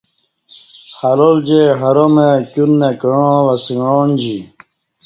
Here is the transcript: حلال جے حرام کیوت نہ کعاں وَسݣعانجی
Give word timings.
حلال 0.99 1.37
جے 1.47 1.61
حرام 1.81 2.15
کیوت 2.51 2.71
نہ 2.79 2.89
کعاں 3.01 3.37
وَسݣعانجی 3.45 4.37